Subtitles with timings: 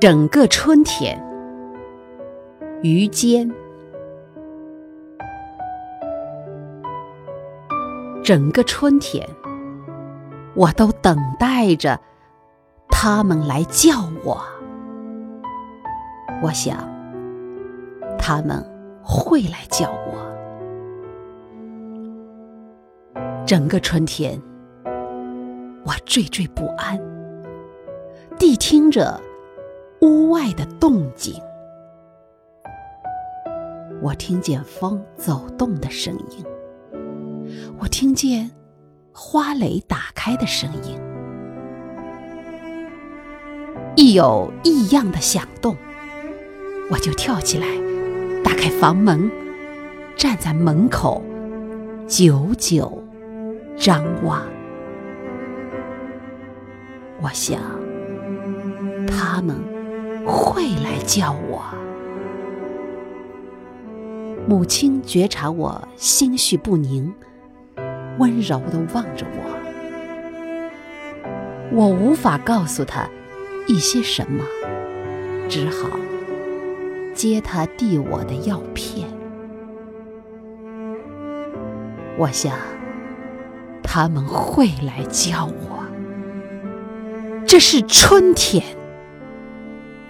[0.00, 1.20] 整个春天，
[2.82, 3.50] 于坚。
[8.22, 9.28] 整个春天，
[10.54, 11.98] 我都等待着
[12.88, 14.40] 他们来叫我。
[16.42, 16.78] 我想，
[18.16, 18.64] 他们
[19.02, 20.14] 会来叫我。
[23.44, 24.40] 整个春天，
[25.84, 26.96] 我惴惴不安，
[28.38, 29.20] 谛听着
[30.00, 31.34] 屋外的动静。
[34.00, 36.44] 我听见风走动的声音。
[37.78, 38.50] 我听见
[39.12, 41.00] 花蕾打开的声音，
[43.96, 45.76] 一有异样的响动，
[46.90, 47.66] 我就跳起来，
[48.44, 49.30] 打开房门，
[50.16, 51.22] 站在门口，
[52.06, 53.02] 久久
[53.76, 54.42] 张望。
[57.20, 57.60] 我想，
[59.08, 59.56] 他们
[60.28, 61.64] 会来叫我。
[64.46, 67.12] 母亲觉察我心绪不宁。
[68.18, 69.44] 温柔的望着我，
[71.72, 73.08] 我无法告诉他
[73.68, 74.44] 一些什么，
[75.48, 75.88] 只好
[77.14, 79.08] 接他递我的药片。
[82.18, 82.58] 我想
[83.84, 85.84] 他们会来叫我。
[87.46, 88.64] 这是春天，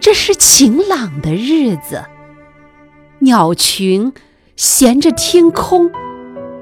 [0.09, 2.03] 这是晴朗的日子，
[3.19, 4.15] 鸟群
[4.57, 5.91] 衔着天空。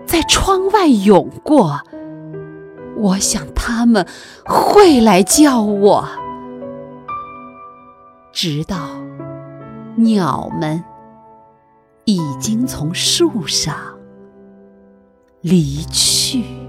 [0.05, 1.81] 在窗外涌过，
[2.97, 4.05] 我想他们
[4.45, 6.09] 会来叫我，
[8.33, 8.89] 直到
[9.95, 10.83] 鸟们
[12.05, 13.77] 已经从树上
[15.41, 16.66] 离去。